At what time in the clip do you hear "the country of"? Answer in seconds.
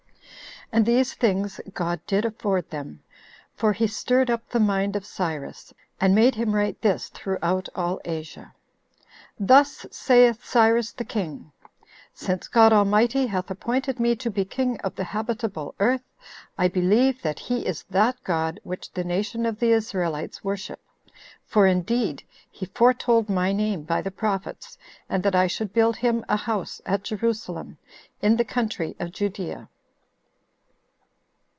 28.37-29.11